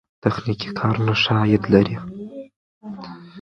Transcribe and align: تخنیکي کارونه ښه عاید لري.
تخنیکي 0.23 0.69
کارونه 0.79 1.13
ښه 1.21 1.33
عاید 1.39 1.63
لري. 1.73 1.95